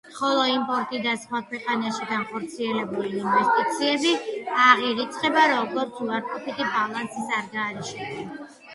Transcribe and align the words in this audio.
ხოლო 0.17 0.43
იმპორტი 0.51 1.01
და 1.03 1.11
სხვა 1.25 1.41
ქვეყანაში 1.51 2.07
განხორციელებული 2.13 3.13
ინვესტიციები 3.25 4.17
აღირიცხება 4.65 5.47
როგორც 5.55 6.05
უარყოფითი 6.11 6.71
ბალანსის 6.75 7.33
ანგარიშები. 7.45 8.31